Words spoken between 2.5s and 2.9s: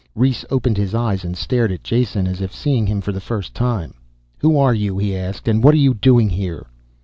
seeing